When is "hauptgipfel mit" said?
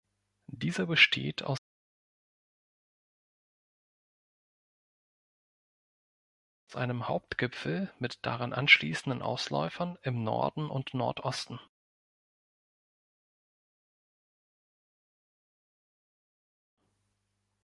7.07-8.17